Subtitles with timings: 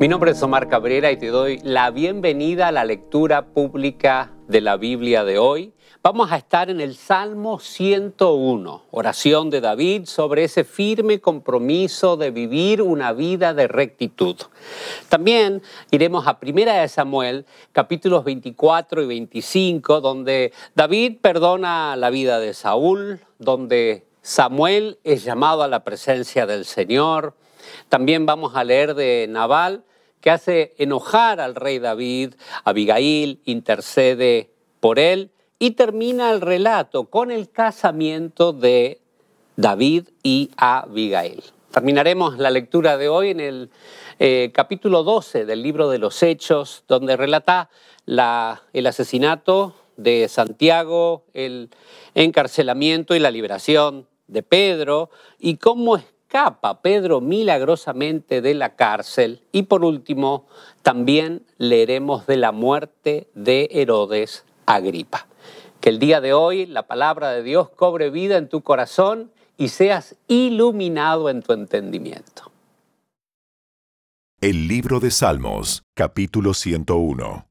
[0.00, 4.62] Mi nombre es Omar Cabrera y te doy la bienvenida a la lectura pública de
[4.62, 5.74] la Biblia de hoy.
[6.02, 12.30] Vamos a estar en el Salmo 101, oración de David sobre ese firme compromiso de
[12.30, 14.36] vivir una vida de rectitud.
[15.10, 15.60] También
[15.90, 22.54] iremos a Primera de Samuel, capítulos 24 y 25, donde David perdona la vida de
[22.54, 27.34] Saúl, donde Samuel es llamado a la presencia del Señor.
[27.90, 29.84] También vamos a leer de Nabal,
[30.20, 37.30] que hace enojar al rey David, Abigail intercede por él y termina el relato con
[37.30, 39.00] el casamiento de
[39.56, 41.42] David y Abigail.
[41.70, 43.70] Terminaremos la lectura de hoy en el
[44.18, 47.70] eh, capítulo 12 del libro de los Hechos, donde relata
[48.06, 51.70] el asesinato de Santiago, el
[52.14, 55.98] encarcelamiento y la liberación de Pedro y cómo
[56.30, 59.42] escapa Pedro milagrosamente de la cárcel.
[59.50, 60.46] Y por último,
[60.82, 65.26] también leeremos de la muerte de Herodes Agripa.
[65.80, 69.70] Que el día de hoy la palabra de Dios cobre vida en tu corazón y
[69.70, 72.52] seas iluminado en tu entendimiento.
[74.40, 77.44] El libro de Salmos, capítulo 101.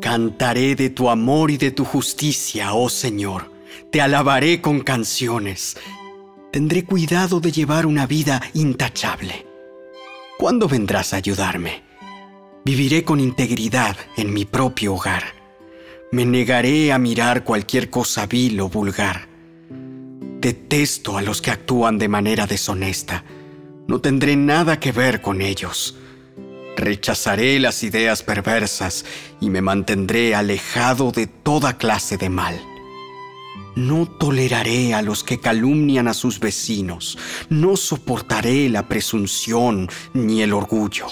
[0.00, 3.59] Cantaré de tu amor y de tu justicia, oh Señor
[3.90, 5.76] te alabaré con canciones.
[6.52, 9.46] Tendré cuidado de llevar una vida intachable.
[10.38, 11.82] ¿Cuándo vendrás a ayudarme?
[12.64, 15.22] Viviré con integridad en mi propio hogar.
[16.12, 19.28] Me negaré a mirar cualquier cosa vil o vulgar.
[20.40, 23.24] Detesto a los que actúan de manera deshonesta.
[23.86, 25.96] No tendré nada que ver con ellos.
[26.76, 29.04] Rechazaré las ideas perversas
[29.40, 32.58] y me mantendré alejado de toda clase de mal.
[33.76, 37.16] No toleraré a los que calumnian a sus vecinos.
[37.48, 41.06] No soportaré la presunción ni el orgullo.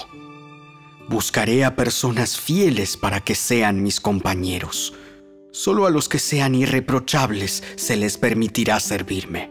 [1.07, 4.93] Buscaré a personas fieles para que sean mis compañeros.
[5.51, 9.49] Solo a los que sean irreprochables se les permitirá servirme.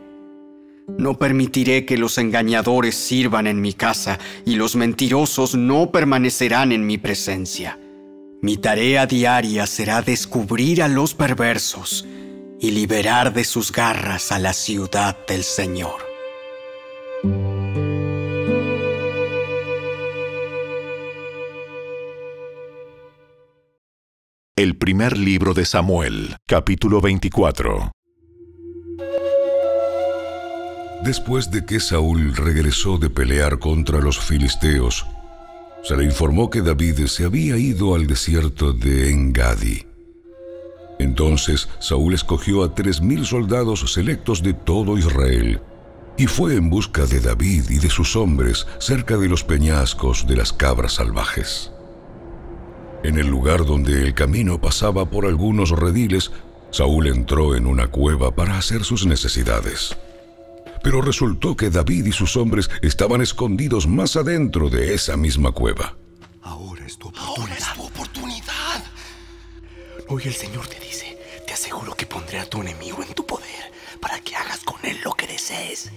[0.98, 6.86] No permitiré que los engañadores sirvan en mi casa y los mentirosos no permanecerán en
[6.86, 7.78] mi presencia.
[8.40, 12.06] Mi tarea diaria será descubrir a los perversos
[12.60, 16.08] y liberar de sus garras a la ciudad del Señor.
[24.56, 27.92] El primer libro de Samuel, capítulo 24.
[31.04, 35.06] Después de que Saúl regresó de pelear contra los filisteos,
[35.84, 39.87] se le informó que David se había ido al desierto de Engadi.
[40.98, 45.60] Entonces Saúl escogió a tres mil soldados selectos de todo Israel
[46.16, 50.36] y fue en busca de David y de sus hombres cerca de los peñascos de
[50.36, 51.70] las cabras salvajes.
[53.04, 56.32] En el lugar donde el camino pasaba por algunos rediles,
[56.72, 59.96] Saúl entró en una cueva para hacer sus necesidades.
[60.82, 65.96] Pero resultó que David y sus hombres estaban escondidos más adentro de esa misma cueva.
[66.42, 68.84] Ahora es tu oportunidad.
[70.08, 70.87] Hoy el Señor te dice,
[72.18, 75.92] pondré a tu enemigo en tu poder para que hagas con él lo que desees.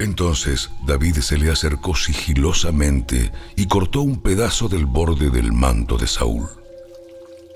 [0.00, 6.08] Entonces David se le acercó sigilosamente y cortó un pedazo del borde del manto de
[6.08, 6.48] Saúl.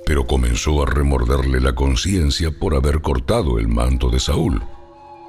[0.06, 4.62] Pero comenzó a remorderle la conciencia por haber cortado el manto de Saúl.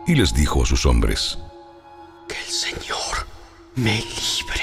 [0.06, 1.38] Y les dijo a sus hombres,
[2.28, 3.28] Que el Señor
[3.76, 4.63] me libre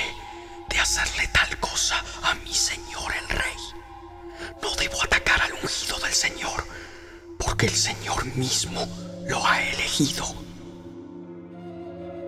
[7.61, 8.89] porque el Señor mismo
[9.29, 10.25] lo ha elegido.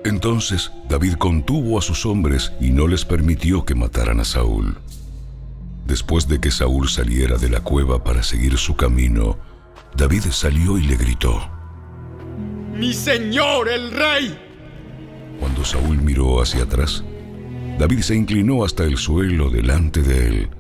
[0.05, 4.77] Entonces David contuvo a sus hombres y no les permitió que mataran a Saúl.
[5.87, 9.39] Después de que Saúl saliera de la cueva para seguir su camino,
[9.97, 11.41] David salió y le gritó,
[12.77, 14.39] ¡Mi señor el rey!
[15.41, 17.05] Cuando Saúl miró hacia atrás,
[17.79, 20.51] David se inclinó hasta el suelo delante de él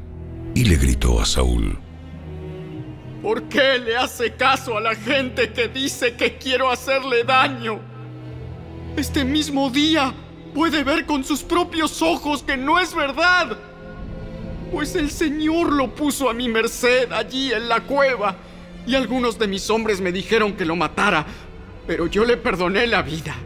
[0.54, 1.78] y le gritó a Saúl,
[3.22, 7.78] ¿Por qué le hace caso a la gente que dice que quiero hacerle daño?
[8.96, 10.12] Este mismo día
[10.52, 13.56] puede ver con sus propios ojos que no es verdad.
[14.72, 18.34] Pues el Señor lo puso a mi merced allí en la cueva
[18.88, 21.24] y algunos de mis hombres me dijeron que lo matara,
[21.86, 23.36] pero yo le perdoné la vida.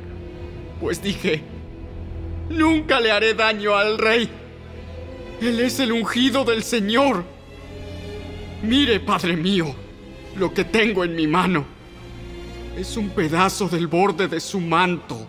[0.81, 1.43] Pues dije,
[2.49, 4.31] nunca le haré daño al rey.
[5.43, 7.36] Él es el ungido del Señor.
[8.63, 9.75] Mire, Padre mío,
[10.37, 11.65] lo que tengo en mi mano.
[12.77, 15.27] Es un pedazo del borde de su manto.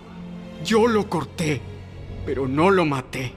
[0.66, 1.62] Yo lo corté,
[2.26, 3.34] pero no lo maté.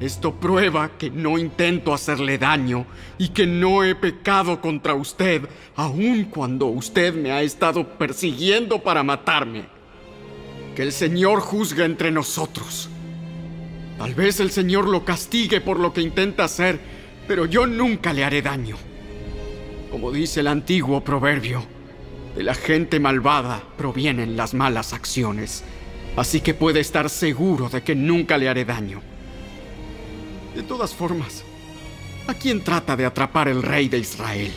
[0.00, 2.84] Esto prueba que no intento hacerle daño
[3.16, 9.02] y que no he pecado contra usted, aun cuando usted me ha estado persiguiendo para
[9.02, 9.64] matarme.
[10.74, 12.90] Que el Señor juzgue entre nosotros.
[13.98, 16.80] Tal vez el Señor lo castigue por lo que intenta hacer,
[17.26, 18.76] pero yo nunca le haré daño.
[19.90, 21.62] Como dice el antiguo proverbio,
[22.36, 25.62] de la gente malvada provienen las malas acciones,
[26.16, 29.00] así que puede estar seguro de que nunca le haré daño.
[30.54, 31.44] De todas formas,
[32.26, 34.52] ¿a quién trata de atrapar el rey de Israel?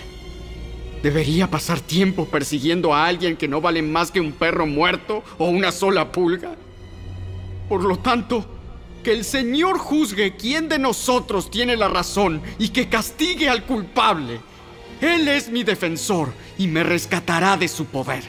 [1.03, 5.49] ¿Debería pasar tiempo persiguiendo a alguien que no vale más que un perro muerto o
[5.49, 6.55] una sola pulga?
[7.69, 8.56] Por lo tanto,
[9.07, 14.41] que el Señor juzgue quién de nosotros tiene la razón y que castigue al culpable.
[14.99, 18.25] Él es mi defensor y me rescatará de su poder.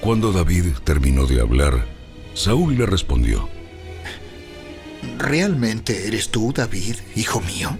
[0.00, 1.84] Cuando David terminó de hablar,
[2.34, 3.48] Saúl le respondió,
[5.18, 7.76] ¿Realmente eres tú, David, hijo mío?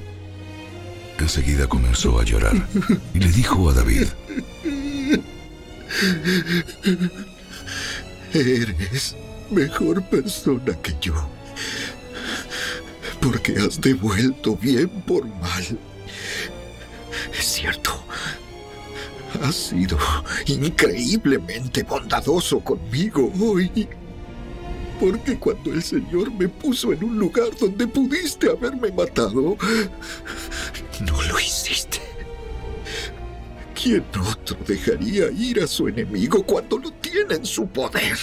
[1.21, 2.67] Enseguida comenzó a llorar
[3.15, 4.09] y le dijo a David,
[8.35, 9.15] Eres
[9.49, 11.15] mejor persona que yo,
[13.21, 15.79] porque has devuelto bien por mal.
[17.39, 17.91] Es cierto,
[19.43, 19.99] has sido
[20.47, 23.89] increíblemente bondadoso conmigo hoy.
[24.99, 29.57] Porque cuando el Señor me puso en un lugar donde pudiste haberme matado,
[31.01, 32.01] no lo hiciste.
[33.75, 38.17] ¿Quién otro dejaría ir a su enemigo cuando lo tiene en su poder?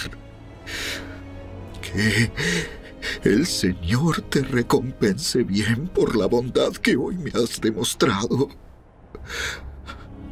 [1.80, 2.30] Que
[3.22, 8.48] el Señor te recompense bien por la bondad que hoy me has demostrado.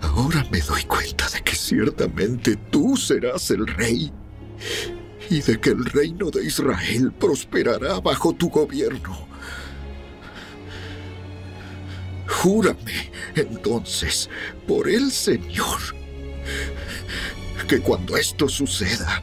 [0.01, 4.13] Ahora me doy cuenta de que ciertamente tú serás el rey
[5.31, 9.29] y de que el reino de Israel prosperará bajo tu gobierno.
[12.29, 14.29] Júrame entonces
[14.67, 15.81] por el Señor
[17.69, 19.23] que cuando esto suceda,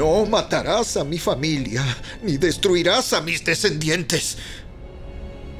[0.00, 1.84] no matarás a mi familia
[2.22, 4.38] ni destruirás a mis descendientes.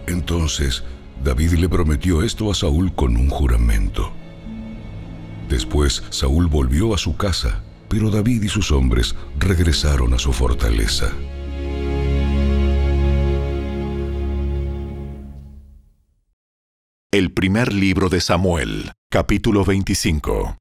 [0.07, 0.83] Entonces
[1.23, 4.13] David le prometió esto a Saúl con un juramento.
[5.49, 11.13] Después Saúl volvió a su casa pero David y sus hombres regresaron a su fortaleza.
[17.11, 20.57] El primer libro de Samuel, capítulo 25.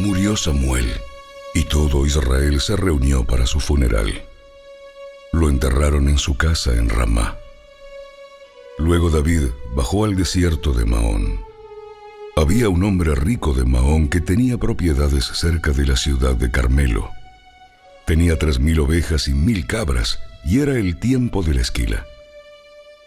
[0.00, 0.92] Murió Samuel,
[1.54, 4.22] y todo Israel se reunió para su funeral.
[5.32, 7.38] Lo enterraron en su casa en Ramá.
[8.78, 11.50] Luego David bajó al desierto de Maón
[12.40, 17.10] había un hombre rico de Mahón que tenía propiedades cerca de la ciudad de Carmelo.
[18.06, 22.06] Tenía tres mil ovejas y mil cabras, y era el tiempo de la esquila.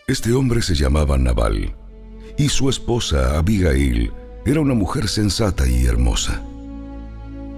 [0.07, 1.74] Este hombre se llamaba Nabal,
[2.38, 4.12] y su esposa Abigail
[4.45, 6.44] era una mujer sensata y hermosa.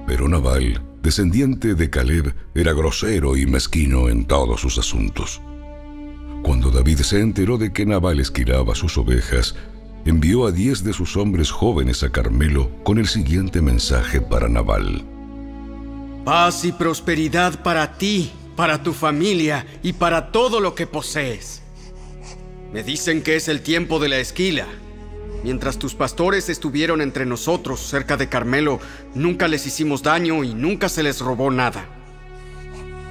[0.08, 5.42] Pero Nabal, descendiente de Caleb, era grosero y mezquino en todos sus asuntos.
[6.44, 9.56] Cuando David se enteró de que Nabal esquilaba sus ovejas,
[10.06, 15.04] envió a diez de sus hombres jóvenes a Carmelo con el siguiente mensaje para Nabal.
[16.24, 21.64] Paz y prosperidad para ti, para tu familia y para todo lo que posees.
[22.72, 24.68] Me dicen que es el tiempo de la esquila.
[25.44, 28.80] Mientras tus pastores estuvieron entre nosotros cerca de Carmelo,
[29.14, 31.86] nunca les hicimos daño y nunca se les robó nada.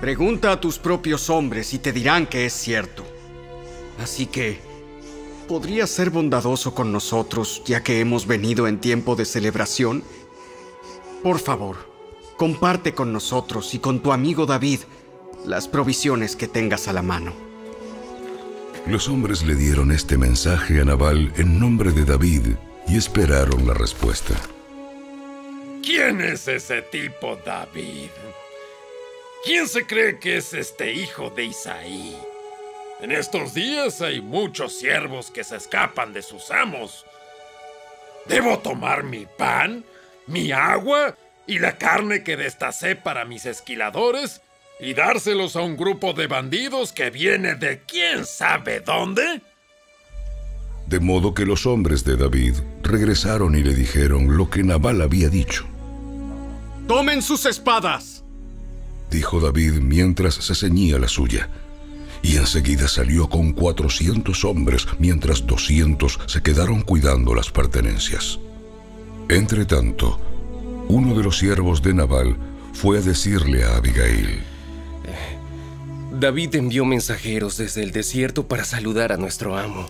[0.00, 3.04] Pregunta a tus propios hombres y te dirán que es cierto.
[4.00, 4.74] Así que,
[5.48, 10.02] ¿Podrías ser bondadoso con nosotros ya que hemos venido en tiempo de celebración?
[11.22, 11.76] Por favor,
[12.38, 14.80] comparte con nosotros y con tu amigo David
[15.44, 17.34] las provisiones que tengas a la mano.
[18.86, 22.48] Los hombres le dieron este mensaje a Nabal en nombre de David
[22.86, 24.34] y esperaron la respuesta.
[25.82, 28.10] ¿Quién es ese tipo David?
[29.42, 32.14] ¿Quién se cree que es este hijo de Isaí?
[33.00, 37.06] En estos días hay muchos siervos que se escapan de sus amos.
[38.26, 39.82] ¿Debo tomar mi pan,
[40.26, 44.42] mi agua y la carne que destacé para mis esquiladores
[44.80, 49.40] y dárselos a un grupo de bandidos que viene de quién sabe dónde?
[50.86, 55.28] De modo que los hombres de David regresaron y le dijeron lo que Nabal había
[55.28, 55.64] dicho.
[56.86, 58.22] ¡Tomen sus espadas!
[59.10, 61.48] Dijo David mientras se ceñía la suya
[62.24, 68.38] y enseguida salió con cuatrocientos hombres, mientras doscientos se quedaron cuidando las pertenencias.
[69.28, 70.18] Entretanto,
[70.88, 72.36] uno de los siervos de Nabal
[72.72, 74.42] fue a decirle a Abigail,
[76.18, 79.86] David envió mensajeros desde el desierto para saludar a nuestro amo,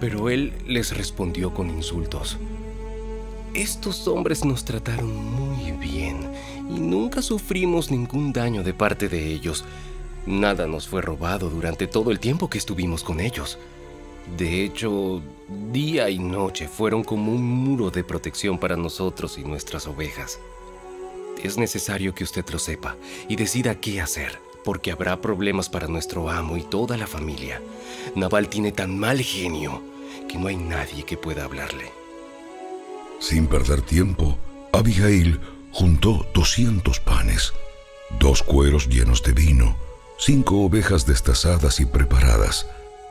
[0.00, 2.38] pero él les respondió con insultos.
[3.54, 6.30] Estos hombres nos trataron muy bien
[6.70, 9.64] y nunca sufrimos ningún daño de parte de ellos.
[10.26, 13.58] Nada nos fue robado durante todo el tiempo que estuvimos con ellos.
[14.38, 15.20] De hecho,
[15.72, 20.38] día y noche fueron como un muro de protección para nosotros y nuestras ovejas.
[21.42, 22.96] Es necesario que usted lo sepa
[23.28, 27.60] y decida qué hacer, porque habrá problemas para nuestro amo y toda la familia.
[28.14, 29.82] Naval tiene tan mal genio
[30.28, 31.90] que no hay nadie que pueda hablarle.
[33.20, 34.38] Sin perder tiempo,
[34.72, 35.40] Abigail
[35.70, 37.52] juntó 200 panes,
[38.18, 39.76] dos cueros llenos de vino,
[40.18, 42.66] cinco ovejas destazadas y preparadas,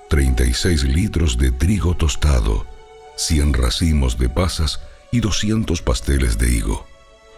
[0.10, 2.66] 36 litros de trigo tostado,
[3.16, 4.82] 100 racimos de pasas
[5.12, 6.86] y 200 pasteles de higo.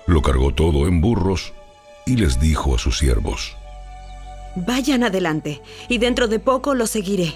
[0.07, 1.53] Lo cargó todo en burros
[2.05, 3.55] y les dijo a sus siervos,
[4.55, 7.33] Vayan adelante, y dentro de poco lo seguiré.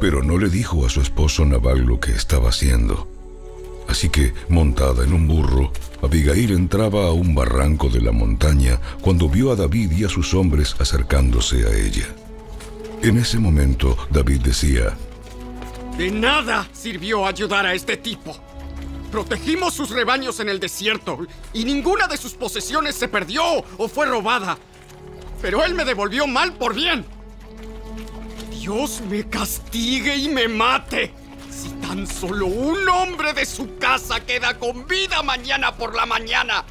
[0.00, 3.08] Pero no le dijo a su esposo Nabal lo que estaba haciendo.
[3.88, 9.28] Así que, montada en un burro, Abigail entraba a un barranco de la montaña cuando
[9.28, 12.06] vio a David y a sus hombres acercándose a ella.
[13.02, 14.96] En ese momento, David decía,
[15.96, 18.36] De nada sirvió ayudar a este tipo.
[19.10, 23.42] Protegimos sus rebaños en el desierto y ninguna de sus posesiones se perdió
[23.78, 24.58] o fue robada.
[25.40, 27.04] Pero él me devolvió mal por bien.
[28.50, 31.12] Dios me castigue y me mate.
[31.50, 36.64] Si tan solo un hombre de su casa queda con vida mañana por la mañana.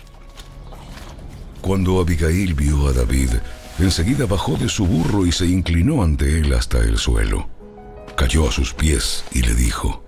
[1.62, 3.32] Cuando Abigail vio a David,
[3.80, 7.50] enseguida bajó de su burro y se inclinó ante él hasta el suelo.
[8.16, 10.04] Cayó a sus pies y le dijo,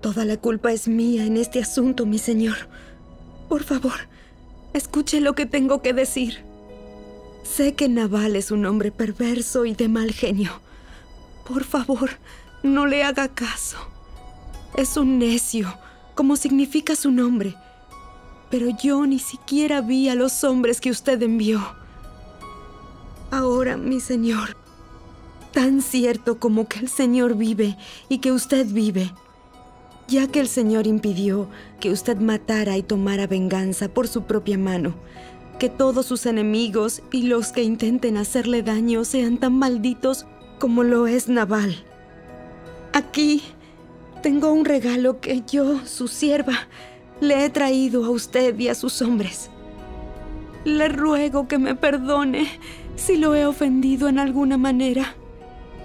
[0.00, 2.56] Toda la culpa es mía en este asunto, mi señor.
[3.48, 4.08] Por favor,
[4.72, 6.49] escuche lo que tengo que decir.
[7.42, 10.60] Sé que Naval es un hombre perverso y de mal genio.
[11.46, 12.10] Por favor,
[12.62, 13.78] no le haga caso.
[14.76, 15.74] Es un necio,
[16.14, 17.54] como significa su nombre.
[18.50, 21.60] Pero yo ni siquiera vi a los hombres que usted envió.
[23.30, 24.56] Ahora, mi señor,
[25.52, 27.76] tan cierto como que el Señor vive
[28.08, 29.12] y que usted vive,
[30.08, 34.94] ya que el Señor impidió que usted matara y tomara venganza por su propia mano,
[35.60, 40.24] que todos sus enemigos y los que intenten hacerle daño sean tan malditos
[40.58, 41.84] como lo es Naval.
[42.94, 43.42] Aquí
[44.22, 46.54] tengo un regalo que yo, su sierva,
[47.20, 49.50] le he traído a usted y a sus hombres.
[50.64, 52.48] Le ruego que me perdone
[52.96, 55.14] si lo he ofendido en alguna manera.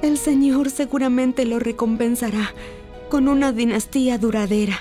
[0.02, 2.54] El Señor seguramente lo recompensará
[3.10, 4.80] con una dinastía duradera,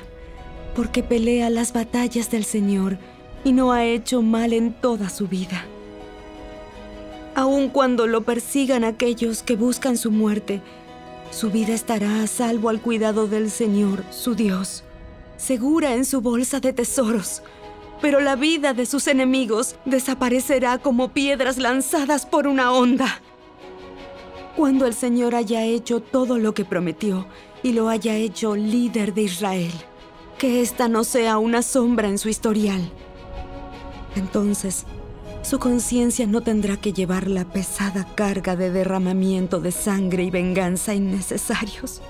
[0.76, 2.96] porque pelea las batallas del Señor
[3.44, 5.64] y no ha hecho mal en toda su vida.
[7.34, 10.62] Aun cuando lo persigan aquellos que buscan su muerte,
[11.30, 14.84] su vida estará a salvo al cuidado del Señor, su Dios,
[15.36, 17.42] segura en su bolsa de tesoros.
[18.00, 23.20] Pero la vida de sus enemigos desaparecerá como piedras lanzadas por una onda.
[24.56, 27.26] Cuando el Señor haya hecho todo lo que prometió
[27.64, 29.72] y lo haya hecho líder de Israel,
[30.38, 32.92] que esta no sea una sombra en su historial.
[34.16, 34.85] Entonces,
[35.42, 40.94] su conciencia no tendrá que llevar la pesada carga de derramamiento de sangre y venganza
[40.94, 42.00] innecesarios.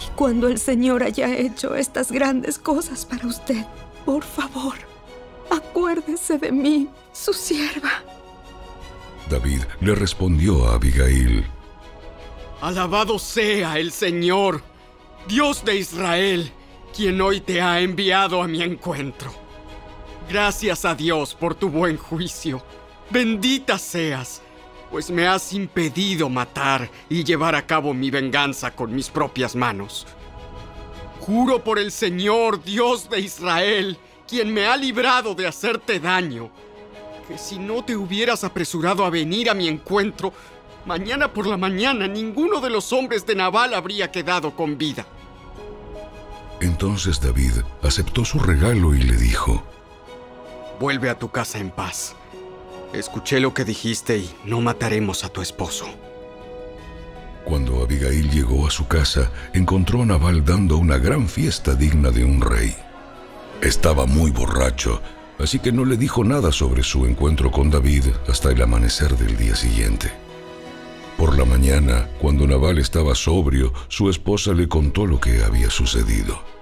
[0.00, 3.64] Y cuando el Señor haya hecho estas grandes cosas para usted,
[4.04, 4.74] por favor,
[5.50, 8.02] acuérdese de mí, su sierva.
[9.28, 11.44] David le respondió a Abigail,
[12.60, 14.62] Alabado sea el Señor,
[15.28, 16.50] Dios de Israel,
[16.94, 19.43] quien hoy te ha enviado a mi encuentro.
[20.28, 22.62] Gracias a Dios por tu buen juicio.
[23.10, 24.40] Bendita seas,
[24.90, 30.06] pues me has impedido matar y llevar a cabo mi venganza con mis propias manos.
[31.20, 36.50] Juro por el Señor, Dios de Israel, quien me ha librado de hacerte daño,
[37.28, 40.32] que si no te hubieras apresurado a venir a mi encuentro,
[40.86, 45.06] mañana por la mañana ninguno de los hombres de Naval habría quedado con vida.
[46.60, 47.52] Entonces David
[47.82, 49.62] aceptó su regalo y le dijo,
[50.84, 52.14] Vuelve a tu casa en paz.
[52.92, 55.86] Escuché lo que dijiste y no mataremos a tu esposo.
[57.46, 62.26] Cuando Abigail llegó a su casa, encontró a Nabal dando una gran fiesta digna de
[62.26, 62.76] un rey.
[63.62, 65.00] Estaba muy borracho,
[65.38, 69.38] así que no le dijo nada sobre su encuentro con David hasta el amanecer del
[69.38, 70.12] día siguiente.
[71.16, 76.53] Por la mañana, cuando Nabal estaba sobrio, su esposa le contó lo que había sucedido.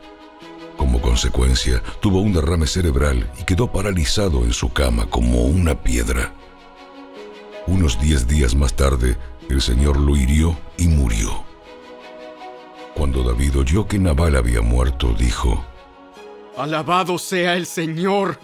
[0.77, 6.33] Como consecuencia, tuvo un derrame cerebral y quedó paralizado en su cama como una piedra.
[7.67, 9.17] Unos diez días más tarde,
[9.49, 11.45] el Señor lo hirió y murió.
[12.95, 15.65] Cuando David oyó que Nabal había muerto, dijo,
[16.57, 18.39] Alabado sea el Señor,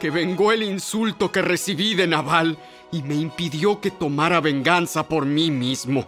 [0.00, 2.58] que vengó el insulto que recibí de Nabal
[2.90, 6.06] y me impidió que tomara venganza por mí mismo.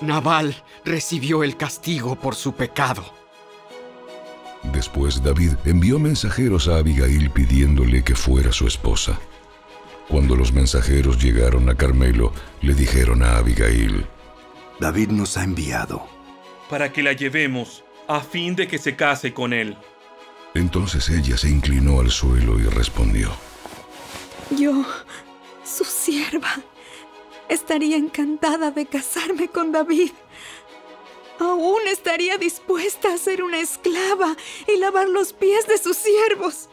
[0.00, 3.04] Nabal recibió el castigo por su pecado.
[4.72, 9.18] Después David envió mensajeros a Abigail pidiéndole que fuera su esposa.
[10.08, 12.32] Cuando los mensajeros llegaron a Carmelo,
[12.62, 14.06] le dijeron a Abigail,
[14.78, 16.06] David nos ha enviado.
[16.68, 19.76] Para que la llevemos, a fin de que se case con él.
[20.54, 23.30] Entonces ella se inclinó al suelo y respondió,
[24.50, 24.84] Yo,
[25.64, 26.60] su sierva,
[27.48, 30.12] estaría encantada de casarme con David.
[31.38, 36.68] Aún estaría dispuesta a ser una esclava y lavar los pies de sus siervos.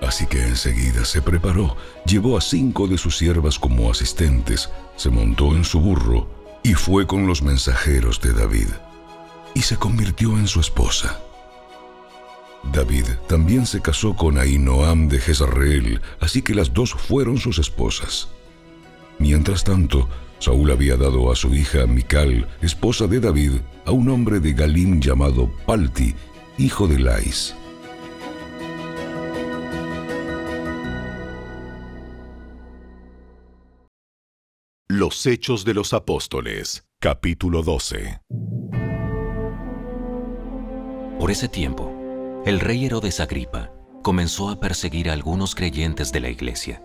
[0.00, 5.54] Así que enseguida se preparó, llevó a cinco de sus siervas como asistentes, se montó
[5.54, 6.28] en su burro
[6.62, 8.68] y fue con los mensajeros de David,
[9.54, 11.20] y se convirtió en su esposa.
[12.72, 18.28] David también se casó con Ahinoam de Jezreel, así que las dos fueron sus esposas.
[19.18, 20.08] Mientras tanto,
[20.44, 23.52] Saúl había dado a su hija Mical, esposa de David,
[23.86, 26.14] a un hombre de Galim llamado Palti,
[26.58, 27.56] hijo de Lais.
[34.86, 38.20] Los Hechos de los Apóstoles, capítulo 12.
[41.18, 43.72] Por ese tiempo, el rey Herodes Agripa
[44.02, 46.82] comenzó a perseguir a algunos creyentes de la iglesia.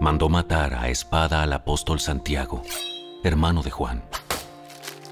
[0.00, 2.62] Mandó matar a espada al apóstol Santiago,
[3.24, 4.04] hermano de Juan.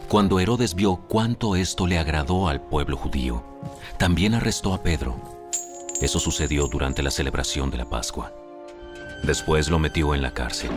[0.09, 3.43] Cuando Herodes vio cuánto esto le agradó al pueblo judío,
[3.99, 5.21] también arrestó a Pedro.
[6.01, 8.33] Eso sucedió durante la celebración de la Pascua.
[9.25, 10.71] Después lo metió en la cárcel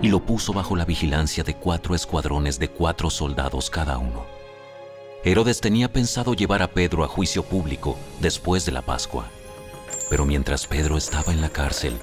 [0.00, 4.26] y lo puso bajo la vigilancia de cuatro escuadrones de cuatro soldados cada uno.
[5.24, 9.26] Herodes tenía pensado llevar a Pedro a juicio público después de la Pascua.
[10.08, 11.98] Pero mientras Pedro estaba en la cárcel,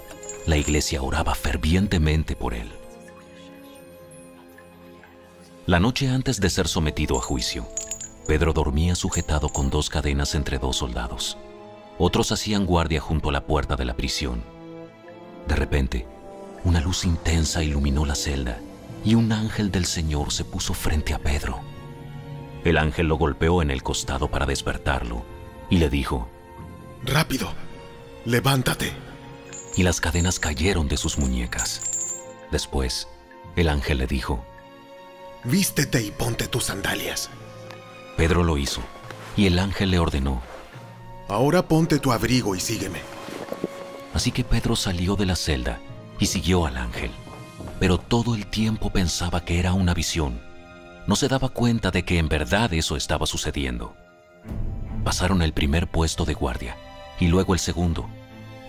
[0.45, 2.69] la iglesia oraba fervientemente por él.
[5.65, 7.65] La noche antes de ser sometido a juicio,
[8.27, 11.37] Pedro dormía sujetado con dos cadenas entre dos soldados.
[11.97, 14.43] Otros hacían guardia junto a la puerta de la prisión.
[15.47, 16.05] De repente,
[16.65, 18.59] una luz intensa iluminó la celda
[19.05, 21.61] y un ángel del Señor se puso frente a Pedro.
[22.63, 25.23] El ángel lo golpeó en el costado para despertarlo
[25.69, 26.27] y le dijo,
[27.05, 27.51] Rápido,
[28.25, 29.12] levántate.
[29.75, 31.81] Y las cadenas cayeron de sus muñecas.
[32.51, 33.07] Después,
[33.55, 34.43] el ángel le dijo,
[35.43, 37.29] Vístete y ponte tus sandalias.
[38.15, 38.81] Pedro lo hizo,
[39.35, 40.41] y el ángel le ordenó,
[41.27, 42.99] Ahora ponte tu abrigo y sígueme.
[44.13, 45.79] Así que Pedro salió de la celda
[46.19, 47.11] y siguió al ángel.
[47.79, 50.39] Pero todo el tiempo pensaba que era una visión.
[51.07, 53.95] No se daba cuenta de que en verdad eso estaba sucediendo.
[55.03, 56.77] Pasaron el primer puesto de guardia
[57.19, 58.07] y luego el segundo,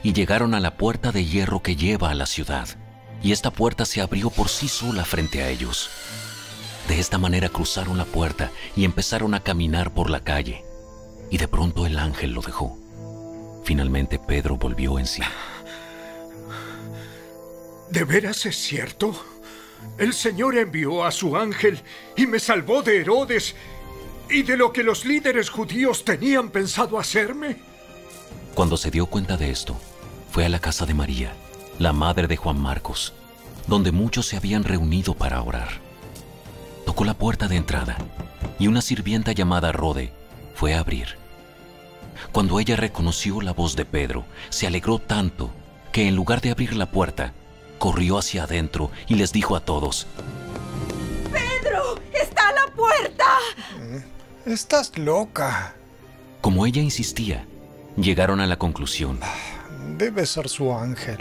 [0.04, 2.68] y llegaron a la puerta de hierro que lleva a la ciudad,
[3.22, 5.90] y esta puerta se abrió por sí sola frente a ellos.
[6.86, 10.62] De esta manera cruzaron la puerta y empezaron a caminar por la calle,
[11.30, 12.78] y de pronto el ángel lo dejó.
[13.64, 15.22] Finalmente Pedro volvió en sí.
[17.90, 19.18] ¿De veras es cierto?
[19.96, 21.80] El Señor envió a su ángel
[22.14, 23.54] y me salvó de Herodes
[24.28, 27.56] y de lo que los líderes judíos tenían pensado hacerme.
[28.54, 29.76] Cuando se dio cuenta de esto,
[30.34, 31.32] fue a la casa de María,
[31.78, 33.12] la madre de Juan Marcos,
[33.68, 35.68] donde muchos se habían reunido para orar.
[36.84, 37.96] Tocó la puerta de entrada
[38.58, 40.12] y una sirvienta llamada Rode
[40.56, 41.18] fue a abrir.
[42.32, 45.52] Cuando ella reconoció la voz de Pedro, se alegró tanto
[45.92, 47.32] que en lugar de abrir la puerta,
[47.78, 50.08] corrió hacia adentro y les dijo a todos,
[51.30, 52.00] ¡Pedro!
[52.12, 53.38] ¡Está a la puerta!
[54.46, 55.76] Estás loca.
[56.40, 57.46] Como ella insistía,
[57.96, 59.20] llegaron a la conclusión.
[59.96, 61.18] Debe ser su ángel.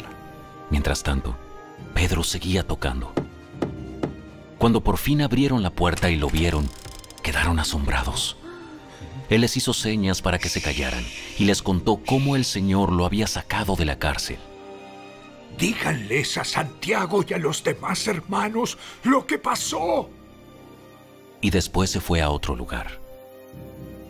[0.69, 1.35] Mientras tanto,
[1.93, 3.13] Pedro seguía tocando.
[4.57, 6.67] Cuando por fin abrieron la puerta y lo vieron,
[7.21, 8.37] quedaron asombrados.
[9.29, 11.05] Él les hizo señas para que se callaran
[11.37, 14.37] y les contó cómo el Señor lo había sacado de la cárcel.
[15.57, 20.09] Díganles a Santiago y a los demás hermanos lo que pasó.
[21.41, 22.99] Y después se fue a otro lugar.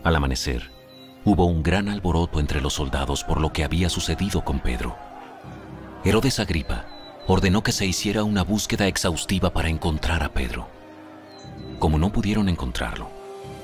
[0.04, 0.70] Al amanecer,
[1.24, 4.96] hubo un gran alboroto entre los soldados por lo que había sucedido con Pedro.
[6.04, 6.84] Herodes Agripa
[7.26, 10.68] ordenó que se hiciera una búsqueda exhaustiva para encontrar a Pedro.
[11.78, 13.08] Como no pudieron encontrarlo,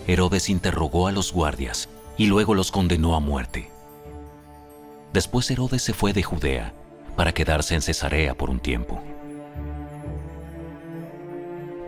[0.06, 3.70] Herodes interrogó a los guardias y luego los condenó a muerte.
[5.12, 6.72] Después Herodes se fue de Judea
[7.16, 9.02] para quedarse en Cesarea por un tiempo.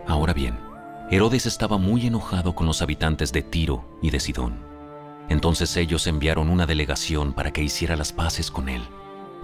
[0.07, 0.59] Ahora bien,
[1.09, 4.72] Herodes estaba muy enojado con los habitantes de Tiro y de Sidón.
[5.29, 8.81] Entonces ellos enviaron una delegación para que hiciera las paces con él,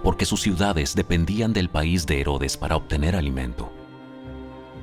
[0.02, 3.72] porque sus ciudades dependían del país de Herodes para obtener alimento.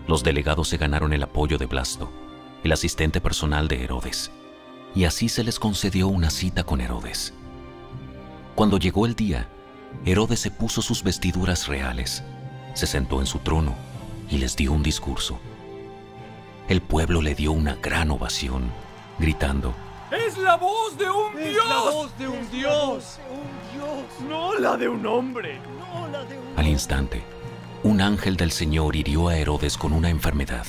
[0.07, 2.11] Los delegados se ganaron el apoyo de Blasto,
[2.63, 4.31] el asistente personal de Herodes,
[4.95, 7.33] y así se les concedió una cita con Herodes.
[8.55, 9.47] Cuando llegó el día,
[10.05, 12.23] Herodes se puso sus vestiduras reales,
[12.73, 13.75] se sentó en su trono
[14.29, 15.39] y les dio un discurso.
[16.67, 18.71] El pueblo le dio una gran ovación,
[19.19, 19.73] gritando,
[20.11, 21.65] ¡Es la voz de un Es dios!
[21.67, 23.19] la voz de un dios.
[24.27, 25.59] No la de un hombre.
[26.55, 27.21] Al instante,
[27.83, 30.65] un ángel del Señor hirió a Herodes con una enfermedad,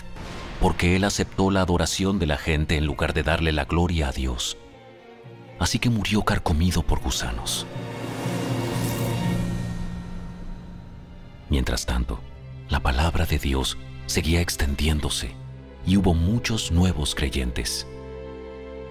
[0.61, 4.13] porque él aceptó la adoración de la gente en lugar de darle la gloria a
[4.13, 4.59] Dios.
[5.59, 7.67] Así que murió carcomido por gusanos.
[11.49, 12.21] Mientras tanto,
[12.69, 15.33] la palabra de Dios seguía extendiéndose
[15.87, 17.87] y hubo muchos nuevos creyentes.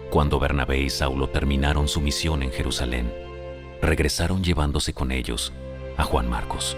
[0.10, 3.14] Cuando Bernabé y Saulo terminaron su misión en Jerusalén,
[3.82, 5.52] regresaron llevándose con ellos
[5.98, 6.78] a Juan Marcos.